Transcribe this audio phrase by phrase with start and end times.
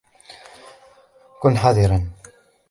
[1.41, 2.07] كُن حَذِراً.